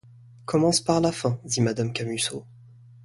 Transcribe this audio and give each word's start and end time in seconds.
Commence 0.47 0.81
par 0.81 0.99
la 0.99 1.11
fin!… 1.11 1.39
dit 1.45 1.61
madame 1.61 1.93
Camusot. 1.93 2.43